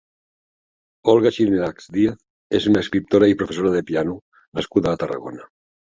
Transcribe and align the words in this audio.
Olga 1.13 1.31
Xirinacs 1.35 1.91
Díaz 1.97 2.17
és 2.61 2.67
una 2.71 2.83
escriptora 2.87 3.29
i 3.33 3.37
professora 3.43 3.75
de 3.77 3.83
piano 3.91 4.17
nascuda 4.61 4.95
a 4.95 5.01
Tarragona. 5.05 5.47